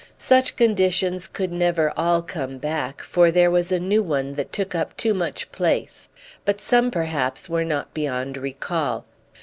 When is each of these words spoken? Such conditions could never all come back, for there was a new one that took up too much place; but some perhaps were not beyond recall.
Such 0.17 0.55
conditions 0.55 1.27
could 1.27 1.51
never 1.51 1.93
all 1.95 2.23
come 2.23 2.57
back, 2.57 3.03
for 3.03 3.29
there 3.29 3.51
was 3.51 3.71
a 3.71 3.79
new 3.79 4.01
one 4.01 4.33
that 4.33 4.51
took 4.51 4.73
up 4.73 4.97
too 4.97 5.13
much 5.13 5.51
place; 5.51 6.09
but 6.43 6.59
some 6.59 6.89
perhaps 6.89 7.47
were 7.47 7.63
not 7.63 7.93
beyond 7.93 8.35
recall. 8.35 9.05